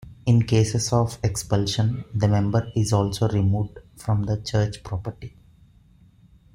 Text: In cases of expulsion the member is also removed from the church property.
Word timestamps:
In 0.25 0.47
cases 0.47 0.91
of 0.91 1.19
expulsion 1.23 2.05
the 2.11 2.27
member 2.27 2.71
is 2.75 2.91
also 2.91 3.27
removed 3.29 3.77
from 3.97 4.23
the 4.23 4.41
church 4.41 4.81
property. 4.83 5.35